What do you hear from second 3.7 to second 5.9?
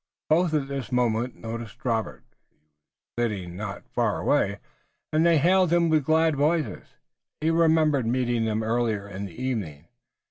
far away, and they hailed him